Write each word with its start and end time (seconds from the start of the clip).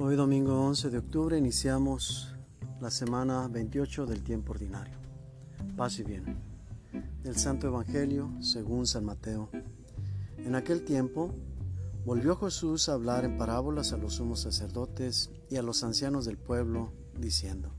Hoy 0.00 0.14
domingo 0.14 0.64
11 0.64 0.90
de 0.90 0.98
octubre 0.98 1.36
iniciamos 1.36 2.32
la 2.80 2.88
semana 2.88 3.48
28 3.48 4.06
del 4.06 4.22
tiempo 4.22 4.52
ordinario. 4.52 4.96
Paz 5.76 5.98
y 5.98 6.04
bien. 6.04 6.36
Del 7.24 7.36
Santo 7.36 7.66
Evangelio 7.66 8.30
según 8.38 8.86
San 8.86 9.04
Mateo. 9.04 9.50
En 10.36 10.54
aquel 10.54 10.84
tiempo 10.84 11.34
volvió 12.04 12.36
Jesús 12.36 12.88
a 12.88 12.92
hablar 12.92 13.24
en 13.24 13.36
parábolas 13.36 13.92
a 13.92 13.96
los 13.96 14.14
sumos 14.14 14.38
sacerdotes 14.38 15.32
y 15.50 15.56
a 15.56 15.62
los 15.62 15.82
ancianos 15.82 16.26
del 16.26 16.38
pueblo, 16.38 16.92
diciendo, 17.18 17.72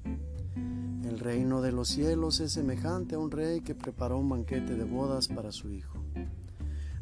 El 1.05 1.19
reino 1.19 1.61
de 1.61 1.71
los 1.71 1.87
cielos 1.87 2.41
es 2.41 2.51
semejante 2.51 3.15
a 3.15 3.19
un 3.19 3.31
rey 3.31 3.61
que 3.61 3.75
preparó 3.75 4.17
un 4.17 4.27
banquete 4.27 4.75
de 4.75 4.83
bodas 4.83 5.29
para 5.29 5.53
su 5.53 5.71
hijo. 5.71 6.03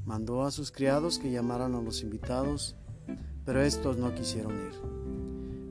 Mandó 0.06 0.44
a 0.44 0.52
sus 0.52 0.72
criados 0.72 1.18
que 1.18 1.32
llamaran 1.32 1.74
a 1.74 1.82
los 1.82 2.04
invitados, 2.04 2.76
pero 3.46 3.64
estos 3.64 3.98
no 3.98 4.14
quisieron 4.14 4.54
ir 4.54 4.97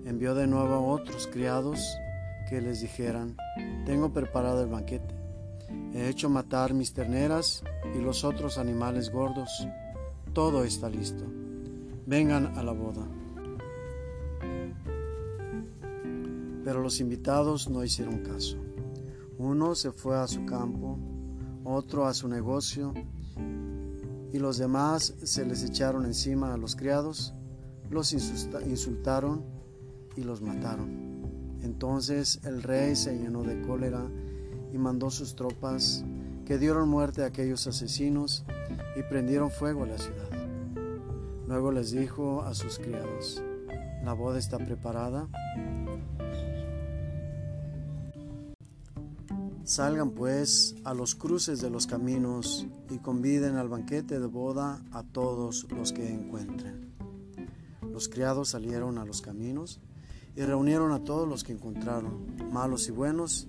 envió 0.06 0.36
de 0.36 0.46
nuevo 0.46 0.74
a 0.74 0.80
otros 0.80 1.26
criados 1.26 1.98
que 2.48 2.60
les 2.60 2.80
dijeran, 2.80 3.36
tengo 3.84 4.12
preparado 4.12 4.62
el 4.62 4.68
banquete, 4.68 5.14
he 5.92 6.08
hecho 6.08 6.30
matar 6.30 6.72
mis 6.74 6.92
terneras 6.92 7.64
y 7.92 8.00
los 8.00 8.22
otros 8.22 8.56
animales 8.56 9.10
gordos, 9.10 9.66
todo 10.32 10.62
está 10.62 10.88
listo, 10.88 11.24
vengan 12.06 12.56
a 12.56 12.62
la 12.62 12.70
boda. 12.70 13.04
Pero 16.64 16.80
los 16.80 17.00
invitados 17.00 17.68
no 17.68 17.82
hicieron 17.82 18.18
caso. 18.18 18.56
Uno 19.38 19.74
se 19.74 19.90
fue 19.90 20.16
a 20.16 20.26
su 20.28 20.46
campo, 20.46 20.98
otro 21.64 22.06
a 22.06 22.14
su 22.14 22.28
negocio, 22.28 22.94
y 24.32 24.38
los 24.38 24.58
demás 24.58 25.14
se 25.24 25.44
les 25.44 25.64
echaron 25.64 26.04
encima 26.04 26.54
a 26.54 26.56
los 26.56 26.76
criados, 26.76 27.34
los 27.90 28.12
insultaron 28.12 29.55
y 30.16 30.22
los 30.22 30.42
mataron. 30.42 31.16
Entonces 31.62 32.40
el 32.44 32.62
rey 32.62 32.96
se 32.96 33.16
llenó 33.16 33.42
de 33.42 33.60
cólera 33.62 34.06
y 34.72 34.78
mandó 34.78 35.10
sus 35.10 35.34
tropas 35.34 36.04
que 36.44 36.58
dieron 36.58 36.88
muerte 36.88 37.22
a 37.22 37.26
aquellos 37.26 37.66
asesinos 37.66 38.44
y 38.96 39.02
prendieron 39.02 39.50
fuego 39.50 39.84
a 39.84 39.86
la 39.86 39.98
ciudad. 39.98 40.30
Luego 41.46 41.72
les 41.72 41.90
dijo 41.90 42.42
a 42.42 42.54
sus 42.54 42.78
criados, 42.78 43.42
la 44.04 44.12
boda 44.12 44.38
está 44.38 44.58
preparada. 44.58 45.28
Salgan 49.64 50.10
pues 50.10 50.76
a 50.84 50.94
los 50.94 51.16
cruces 51.16 51.60
de 51.60 51.70
los 51.70 51.88
caminos 51.88 52.66
y 52.88 52.98
conviden 52.98 53.56
al 53.56 53.68
banquete 53.68 54.20
de 54.20 54.26
boda 54.26 54.80
a 54.92 55.02
todos 55.02 55.66
los 55.70 55.92
que 55.92 56.08
encuentren. 56.08 56.94
Los 57.82 58.08
criados 58.08 58.50
salieron 58.50 58.98
a 58.98 59.04
los 59.04 59.22
caminos 59.22 59.80
y 60.36 60.42
reunieron 60.42 60.92
a 60.92 61.02
todos 61.02 61.26
los 61.26 61.42
que 61.42 61.52
encontraron, 61.52 62.26
malos 62.52 62.88
y 62.88 62.90
buenos, 62.90 63.48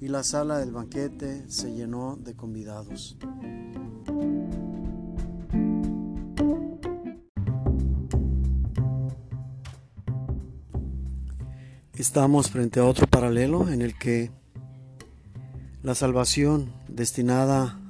y 0.00 0.08
la 0.08 0.24
sala 0.24 0.58
del 0.58 0.72
banquete 0.72 1.48
se 1.48 1.72
llenó 1.72 2.16
de 2.16 2.34
convidados. 2.34 3.16
Estamos 11.94 12.50
frente 12.50 12.80
a 12.80 12.84
otro 12.84 13.06
paralelo 13.06 13.70
en 13.70 13.80
el 13.80 13.96
que 13.96 14.30
la 15.82 15.94
salvación 15.94 16.72
destinada 16.88 17.80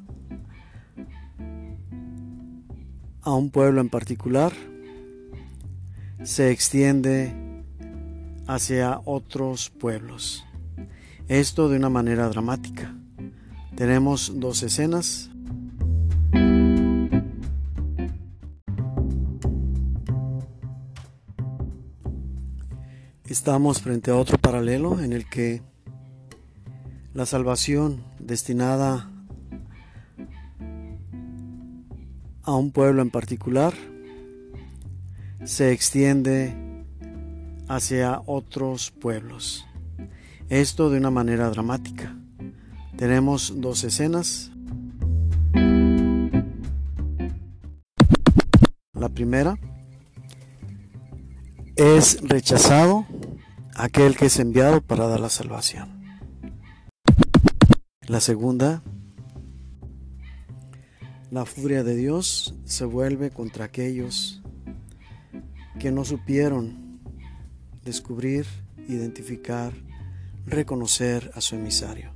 a 3.23 3.35
un 3.35 3.51
pueblo 3.51 3.81
en 3.81 3.89
particular 3.89 4.53
se 6.23 6.51
extiende 6.53 7.46
hacia 8.47 9.01
otros 9.05 9.71
pueblos. 9.71 10.45
Esto 11.29 11.69
de 11.69 11.77
una 11.77 11.89
manera 11.89 12.29
dramática. 12.29 12.95
Tenemos 13.75 14.33
dos 14.37 14.63
escenas. 14.63 15.31
Estamos 23.25 23.83
frente 23.83 24.11
a 24.11 24.17
otro 24.17 24.39
paralelo 24.39 25.01
en 25.01 25.13
el 25.13 25.29
que 25.29 25.63
la 27.13 27.27
salvación 27.27 28.05
destinada 28.19 29.11
a 32.43 32.55
un 32.55 32.71
pueblo 32.71 33.03
en 33.03 33.11
particular 33.11 33.75
se 35.45 35.73
extiende 35.73 36.66
hacia 37.69 38.23
otros 38.27 38.91
pueblos. 38.91 39.67
Esto 40.49 40.91
de 40.91 40.99
una 40.99 41.11
manera 41.11 41.51
dramática. 41.51 42.17
Tenemos 42.97 43.61
dos 43.61 43.85
escenas. 43.85 44.53
La 48.93 49.09
primera 49.09 49.59
es 51.77 52.19
rechazado 52.23 53.07
aquel 53.75 54.17
que 54.17 54.27
es 54.27 54.39
enviado 54.39 54.81
para 54.81 55.07
dar 55.07 55.21
la 55.21 55.29
salvación. 55.29 55.97
La 58.09 58.21
segunda, 58.21 58.83
la 61.31 61.45
furia 61.45 61.83
de 61.83 61.97
Dios 61.97 62.55
se 62.65 62.85
vuelve 62.85 63.31
contra 63.31 63.67
aquellos 63.67 64.43
que 65.79 65.91
no 65.91 66.05
supieron 66.05 66.86
descubrir, 67.87 68.47
identificar, 68.89 69.73
reconocer 70.45 71.31
a 71.35 71.41
su 71.41 71.55
emisario. 71.55 72.11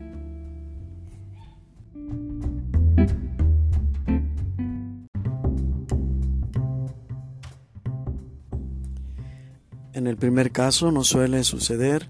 En 9.93 10.07
el 10.07 10.17
primer 10.17 10.51
caso 10.51 10.91
nos 10.91 11.09
suele 11.09 11.45
suceder 11.45 12.09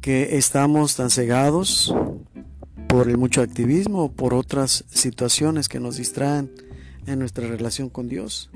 que 0.00 0.36
estamos 0.36 0.96
tan 0.96 1.10
cegados 1.10 1.94
por 2.88 3.08
el 3.08 3.16
mucho 3.16 3.40
activismo 3.40 4.04
o 4.04 4.12
por 4.12 4.34
otras 4.34 4.84
situaciones 4.90 5.68
que 5.68 5.80
nos 5.80 5.96
distraen 5.96 6.50
en 7.06 7.18
nuestra 7.18 7.46
relación 7.46 7.88
con 7.88 8.08
Dios, 8.08 8.50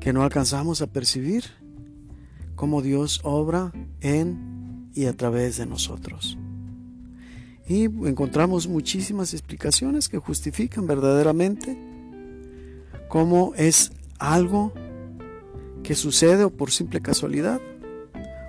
que 0.00 0.12
no 0.12 0.22
alcanzamos 0.22 0.82
a 0.82 0.88
percibir 0.88 1.44
cómo 2.58 2.82
Dios 2.82 3.20
obra 3.22 3.72
en 4.00 4.90
y 4.92 5.06
a 5.06 5.16
través 5.16 5.58
de 5.58 5.66
nosotros. 5.66 6.36
Y 7.68 7.84
encontramos 7.84 8.66
muchísimas 8.66 9.32
explicaciones 9.32 10.08
que 10.08 10.18
justifican 10.18 10.88
verdaderamente 10.88 11.78
cómo 13.08 13.52
es 13.54 13.92
algo 14.18 14.72
que 15.84 15.94
sucede 15.94 16.42
o 16.42 16.50
por 16.50 16.72
simple 16.72 17.00
casualidad 17.00 17.60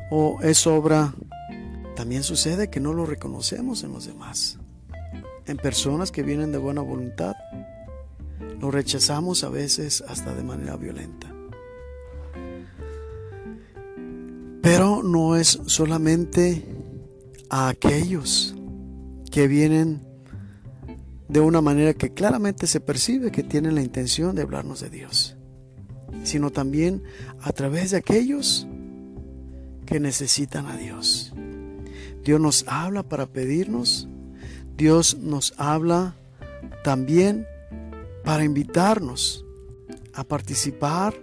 o 0.09 0.40
es 0.41 0.66
obra. 0.66 1.14
También 1.96 2.24
sucede 2.24 2.72
que 2.72 2.80
no 2.80 2.94
lo 2.94 3.06
reconocemos 3.06 3.84
en 3.84 3.94
los 3.94 4.08
demás, 4.08 4.58
en 5.46 5.58
personas 5.58 6.12
que 6.12 6.24
vienen 6.24 6.52
de 6.52 6.58
buena 6.58 6.81
voluntad. 6.81 7.36
Lo 8.59 8.72
rechazamos 8.72 9.44
a 9.44 9.50
veces 9.50 10.03
hasta 10.08 10.34
de 10.34 10.44
manera 10.44 10.78
violenta. 10.78 11.39
Pero 14.72 15.02
no 15.02 15.36
es 15.36 15.60
solamente 15.66 16.64
a 17.50 17.70
aquellos 17.70 18.54
que 19.32 19.48
vienen 19.48 20.06
de 21.28 21.40
una 21.40 21.60
manera 21.60 21.96
que 21.96 22.14
claramente 22.14 22.68
se 22.68 22.80
percibe 22.80 23.32
que 23.32 23.42
tienen 23.42 23.74
la 23.74 23.82
intención 23.82 24.36
de 24.36 24.44
hablarnos 24.44 24.80
de 24.80 24.92
Dios, 24.92 25.36
sino 26.24 26.52
también 26.52 27.02
a 27.42 27.52
través 27.52 27.90
de 27.90 27.98
aquellos 27.98 28.68
que 29.88 30.00
necesitan 30.00 30.68
a 30.68 30.78
Dios. 30.78 31.34
Dios 32.24 32.40
nos 32.40 32.64
habla 32.68 33.02
para 33.02 33.26
pedirnos, 33.26 34.08
Dios 34.78 35.18
nos 35.18 35.56
habla 35.58 36.14
también 36.84 37.48
para 38.24 38.44
invitarnos 38.44 39.44
a 40.14 40.24
participar 40.24 41.16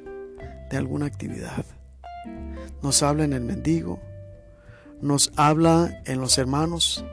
de 0.69 0.77
alguna 0.79 1.07
actividad 1.07 1.65
nos 2.83 3.03
habla 3.03 3.25
en 3.25 3.33
el 3.33 3.43
mendigo, 3.43 4.01
nos 5.01 5.33
habla 5.37 6.03
en 6.07 6.21
los 6.21 6.39
hermanos, 6.39 7.05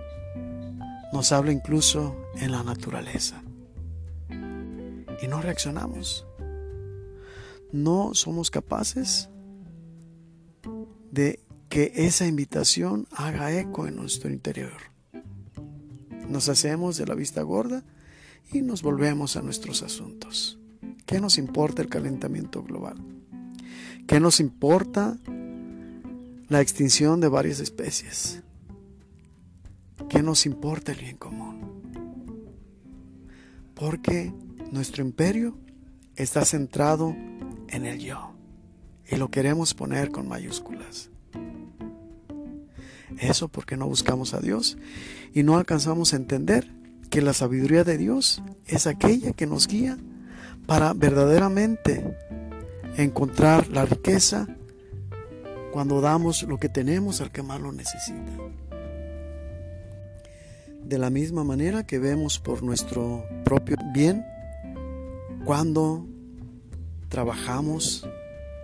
nos 1.11 1.31
habla 1.31 1.51
incluso 1.51 2.15
en 2.35 2.51
la 2.51 2.63
naturaleza. 2.63 3.41
Y 4.29 5.27
no 5.27 5.41
reaccionamos. 5.41 6.25
No 7.71 8.13
somos 8.13 8.51
capaces 8.51 9.29
de 11.11 11.39
que 11.69 11.91
esa 11.95 12.27
invitación 12.27 13.07
haga 13.11 13.51
eco 13.57 13.87
en 13.87 13.95
nuestro 13.95 14.29
interior. 14.31 14.77
Nos 16.29 16.49
hacemos 16.49 16.97
de 16.97 17.07
la 17.07 17.15
vista 17.15 17.41
gorda 17.41 17.83
y 18.51 18.61
nos 18.61 18.83
volvemos 18.83 19.35
a 19.35 19.41
nuestros 19.41 19.81
asuntos. 19.81 20.59
¿Qué 21.05 21.19
nos 21.19 21.37
importa 21.37 21.81
el 21.81 21.89
calentamiento 21.89 22.63
global? 22.63 22.95
¿Qué 24.07 24.19
nos 24.19 24.39
importa 24.39 25.17
la 26.53 26.61
extinción 26.61 27.19
de 27.19 27.29
varias 27.29 27.59
especies? 27.59 28.43
¿Qué 30.07 30.21
nos 30.21 30.45
importa 30.45 30.91
el 30.91 30.99
bien 30.99 31.17
común? 31.17 31.81
Porque 33.73 34.31
nuestro 34.71 35.03
imperio 35.03 35.57
está 36.15 36.45
centrado 36.45 37.15
en 37.69 37.87
el 37.87 37.97
yo 37.97 38.35
y 39.09 39.15
lo 39.15 39.31
queremos 39.31 39.73
poner 39.73 40.11
con 40.11 40.27
mayúsculas. 40.27 41.09
Eso 43.17 43.47
porque 43.47 43.75
no 43.75 43.87
buscamos 43.87 44.35
a 44.35 44.39
Dios 44.39 44.77
y 45.33 45.41
no 45.41 45.57
alcanzamos 45.57 46.13
a 46.13 46.17
entender 46.17 46.71
que 47.09 47.23
la 47.23 47.33
sabiduría 47.33 47.83
de 47.83 47.97
Dios 47.97 48.43
es 48.67 48.85
aquella 48.85 49.33
que 49.33 49.47
nos 49.47 49.67
guía 49.67 49.97
para 50.67 50.93
verdaderamente 50.93 52.15
encontrar 52.95 53.69
la 53.69 53.85
riqueza 53.85 54.47
cuando 55.73 56.01
damos 56.01 56.43
lo 56.43 56.59
que 56.59 56.69
tenemos 56.69 57.19
al 57.19 57.31
que 57.31 57.41
más 57.41 57.59
lo 57.59 57.71
necesita. 57.71 58.31
De 60.83 60.99
la 60.99 61.09
misma 61.09 61.43
manera 61.43 61.83
que 61.83 61.97
vemos 61.97 62.37
por 62.37 62.61
nuestro 62.61 63.25
propio 63.43 63.75
bien 63.91 64.23
cuando 65.45 66.05
trabajamos 67.09 68.07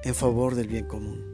en 0.04 0.14
favor 0.14 0.54
del 0.54 0.68
bien 0.68 0.86
común. 0.86 1.26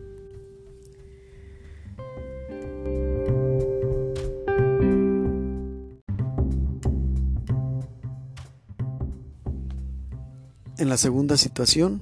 En 10.77 10.89
la 10.89 10.97
segunda 10.97 11.35
situación, 11.35 12.01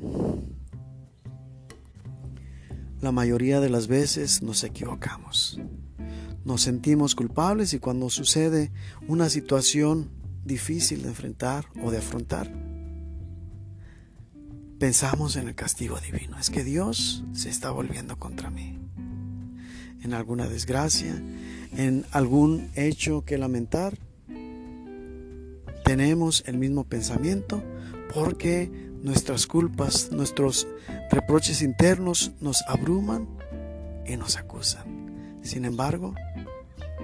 mayoría 3.14 3.60
de 3.60 3.70
las 3.70 3.88
veces 3.88 4.42
nos 4.42 4.64
equivocamos. 4.64 5.60
Nos 6.44 6.62
sentimos 6.62 7.16
culpables 7.16 7.74
y 7.74 7.80
cuando 7.80 8.10
sucede 8.10 8.72
una 9.08 9.30
situación 9.30 10.10
difícil 10.44 11.04
de 11.04 11.10
enfrentar 11.10 11.66
o 11.82 11.92
de 11.92 12.00
afrontar, 12.00 12.52
pensamos 14.78 15.38
en 15.38 15.48
el 15.48 15.56
castigo 15.56 16.00
divino. 16.00 16.38
Es 16.38 16.50
que 16.50 16.66
Dios 16.66 17.24
se 17.32 17.50
está 17.50 17.72
volviendo 17.72 18.20
contra 18.20 18.50
mí. 18.50 18.78
En 20.02 20.14
alguna 20.14 20.50
desgracia, 20.50 21.16
en 21.78 22.06
algún 22.12 22.70
hecho 22.76 23.24
que 23.24 23.38
lamentar, 23.38 23.98
tenemos 25.86 26.44
el 26.48 26.58
mismo 26.58 26.84
pensamiento 26.84 27.64
porque 28.14 28.92
nuestras 29.04 29.46
culpas, 29.46 30.12
nuestros 30.12 30.66
reproches 31.12 31.62
internos 31.62 32.32
nos 32.40 32.64
abruman 32.68 33.28
y 34.08 34.16
nos 34.16 34.38
acusan. 34.38 35.40
Sin 35.44 35.66
embargo, 35.66 36.16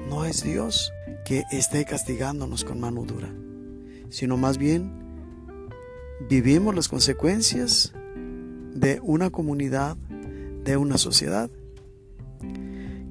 no 0.10 0.26
es 0.26 0.42
Dios 0.42 0.92
que 1.26 1.44
esté 1.52 1.86
castigándonos 1.86 2.64
con 2.64 2.80
mano 2.80 3.04
dura, 3.04 3.30
sino 4.10 4.38
más 4.38 4.58
bien 4.58 4.92
vivimos 6.30 6.74
las 6.74 6.88
consecuencias 6.88 7.94
de 8.74 9.00
una 9.04 9.30
comunidad, 9.30 9.98
de 10.64 10.78
una 10.78 10.98
sociedad 10.98 11.50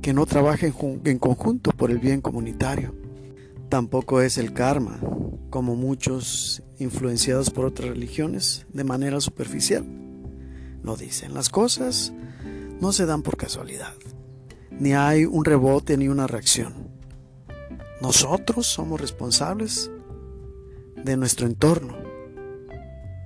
que 0.01 0.15
no 0.15 0.25
trabaja 0.25 0.67
en, 0.67 1.19
conjunto 1.19 1.73
por 1.73 1.91
el 1.91 1.99
bien 1.99 2.23
comunitario. 2.23 2.95
Tampoco 3.69 4.23
es 4.23 4.39
el 4.39 4.55
karma, 4.55 4.99
como 5.51 5.77
muchos 5.77 6.63
influenciados 6.79 7.51
por 7.51 7.67
otras 7.67 7.89
religiones, 7.89 8.67
de 8.73 8.85
manera 8.85 9.21
superficial. 9.21 9.85
Lo 10.83 10.97
dicen, 10.97 11.35
las 11.35 11.49
cosas 11.49 12.13
no 12.81 12.93
se 12.93 13.07
dan 13.07 13.23
por 13.23 13.37
casualidad, 13.37 13.95
ni 14.71 14.95
hay 14.95 15.25
un 15.25 15.45
rebote 15.45 15.97
ni 15.97 16.09
una 16.09 16.27
reacción. 16.27 16.89
Nosotros 18.01 18.67
somos 18.67 19.01
responsables 19.01 19.91
de 21.05 21.17
nuestro 21.17 21.47
entorno. 21.47 21.97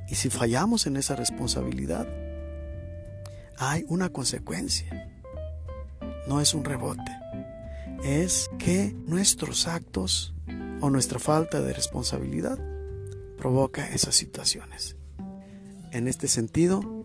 Y 0.09 0.15
si 0.15 0.31
fallamos 0.31 0.87
en 0.87 0.97
esa 0.97 1.15
responsabilidad, 1.15 2.07
hay 3.59 3.85
una 3.89 4.09
consecuencia. 4.09 5.11
No 6.27 6.41
es 6.41 6.55
un 6.55 6.65
rebote. 6.65 7.13
Es 8.03 8.51
que 8.59 8.97
nuestros 9.07 9.69
actos 9.69 10.35
o 10.81 10.91
nuestra 10.91 11.19
falta 11.19 11.61
de 11.61 11.73
responsabilidad 11.73 12.59
provoca 13.43 13.89
esas 13.89 14.15
situaciones. 14.15 14.95
En 15.91 16.07
este 16.07 16.29
sentido, 16.29 17.05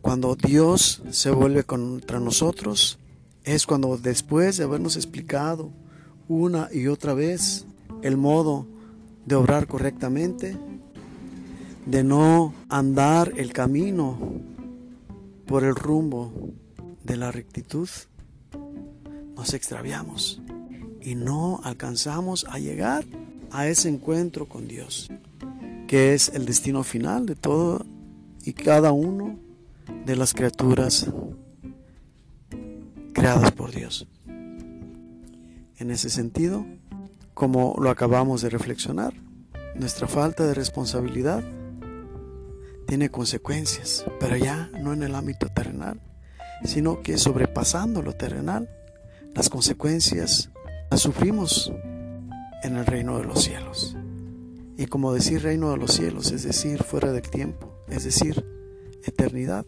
cuando 0.00 0.34
Dios 0.34 1.04
se 1.12 1.30
vuelve 1.30 1.62
contra 1.62 2.18
nosotros, 2.18 2.98
es 3.44 3.64
cuando 3.64 3.96
después 3.96 4.56
de 4.56 4.64
habernos 4.64 4.96
explicado 4.96 5.70
una 6.26 6.68
y 6.72 6.88
otra 6.88 7.14
vez 7.14 7.64
el 8.02 8.16
modo 8.16 8.66
de 9.24 9.36
obrar 9.36 9.68
correctamente, 9.68 10.56
de 11.86 12.02
no 12.02 12.54
andar 12.68 13.32
el 13.36 13.52
camino 13.52 14.18
por 15.46 15.62
el 15.62 15.76
rumbo 15.76 16.32
de 17.04 17.16
la 17.16 17.30
rectitud, 17.30 17.88
nos 19.36 19.54
extraviamos 19.54 20.42
y 21.00 21.14
no 21.14 21.60
alcanzamos 21.62 22.46
a 22.50 22.58
llegar 22.58 23.04
a 23.52 23.68
ese 23.68 23.88
encuentro 23.88 24.46
con 24.46 24.66
Dios, 24.66 25.08
que 25.88 26.14
es 26.14 26.28
el 26.28 26.46
destino 26.46 26.84
final 26.84 27.26
de 27.26 27.34
todo 27.34 27.84
y 28.44 28.52
cada 28.52 28.92
uno 28.92 29.40
de 30.04 30.14
las 30.16 30.34
criaturas 30.34 31.10
creadas 33.14 33.50
por 33.52 33.72
Dios. 33.72 34.06
En 35.78 35.90
ese 35.90 36.10
sentido, 36.10 36.66
como 37.34 37.74
lo 37.80 37.90
acabamos 37.90 38.42
de 38.42 38.50
reflexionar, 38.50 39.14
nuestra 39.74 40.06
falta 40.06 40.46
de 40.46 40.54
responsabilidad 40.54 41.42
tiene 42.86 43.10
consecuencias, 43.10 44.04
pero 44.20 44.36
ya 44.36 44.70
no 44.80 44.92
en 44.92 45.02
el 45.02 45.14
ámbito 45.14 45.48
terrenal, 45.48 46.00
sino 46.64 47.00
que 47.00 47.16
sobrepasando 47.16 48.02
lo 48.02 48.14
terrenal, 48.14 48.68
las 49.34 49.48
consecuencias 49.48 50.50
las 50.90 51.00
sufrimos 51.00 51.72
en 52.62 52.76
el 52.76 52.86
reino 52.86 53.18
de 53.18 53.24
los 53.24 53.42
cielos. 53.44 53.97
Y 54.78 54.86
como 54.86 55.12
decir 55.12 55.42
reino 55.42 55.72
de 55.72 55.76
los 55.76 55.90
cielos, 55.90 56.30
es 56.30 56.44
decir, 56.44 56.84
fuera 56.84 57.10
del 57.10 57.28
tiempo, 57.28 57.74
es 57.88 58.04
decir, 58.04 58.46
eternidad. 59.02 59.66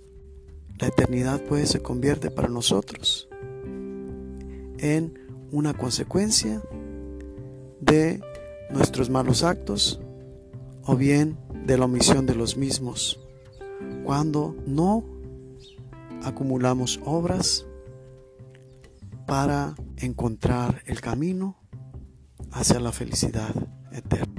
La 0.78 0.86
eternidad 0.86 1.42
pues 1.48 1.70
se 1.70 1.82
convierte 1.82 2.30
para 2.30 2.48
nosotros 2.48 3.28
en 4.78 5.18
una 5.50 5.74
consecuencia 5.74 6.62
de 7.80 8.20
nuestros 8.70 9.10
malos 9.10 9.42
actos 9.42 10.00
o 10.84 10.94
bien 10.94 11.36
de 11.66 11.76
la 11.76 11.86
omisión 11.86 12.24
de 12.24 12.36
los 12.36 12.56
mismos 12.56 13.18
cuando 14.04 14.54
no 14.64 15.04
acumulamos 16.22 17.00
obras 17.04 17.66
para 19.26 19.74
encontrar 19.96 20.82
el 20.86 21.00
camino 21.00 21.56
hacia 22.52 22.78
la 22.78 22.92
felicidad 22.92 23.54
eterna. 23.92 24.29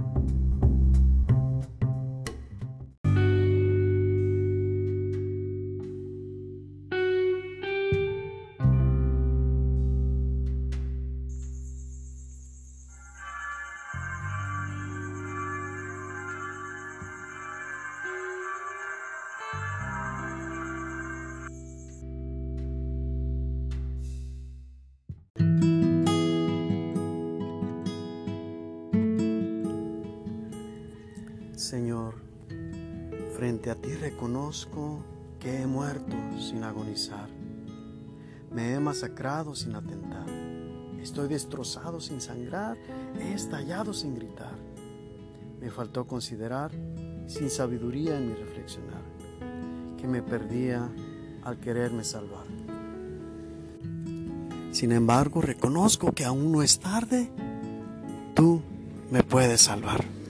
Señor, 31.62 32.15
frente 33.36 33.70
a 33.70 33.75
ti 33.75 33.94
reconozco 33.94 35.03
que 35.39 35.62
he 35.62 35.68
muerto 35.68 36.15
sin 36.39 36.63
agonizar. 36.63 37.30
Me 38.51 38.74
he 38.74 38.80
masacrado 38.80 39.53
sin 39.53 39.75
atentar. 39.75 40.25
Estoy 41.00 41.27
destrozado 41.27 42.01
sin 42.01 42.20
sangrar. 42.20 42.77
He 43.20 43.34
estallado 43.34 43.94
sin 43.94 44.15
gritar. 44.15 44.56
Me 45.60 45.70
faltó 45.70 46.08
considerar, 46.08 46.72
sin 47.27 47.51
sabiduría 47.51 48.18
en 48.18 48.30
mi 48.30 48.34
reflexionar, 48.34 49.03
que 49.98 50.08
me 50.08 50.24
perdía 50.24 50.89
al 51.44 51.60
quererme 51.60 52.03
salvar. 52.03 52.48
Sin 54.72 54.91
embargo, 54.91 55.41
reconozco 55.41 56.12
que 56.12 56.25
aún 56.25 56.51
no 56.51 56.63
es 56.63 56.80
tarde. 56.80 57.30
Tú 58.34 58.63
me 59.12 59.22
puedes 59.22 59.62
salvar. 59.62 60.21